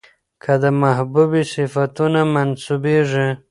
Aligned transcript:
که 0.43 0.53
د 0.61 0.63
محبوبې 0.81 1.43
صفتونه 1.53 2.19
منسوبېږي، 2.33 3.27